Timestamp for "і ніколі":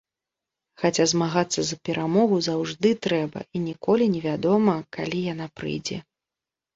3.59-4.07